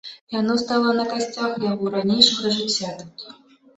Яно 0.35 0.55
стала 0.61 0.93
на 1.01 1.05
касцях 1.11 1.53
яго 1.67 1.93
ранейшага 1.97 2.55
жыцця 2.59 2.91
тут. 3.03 3.29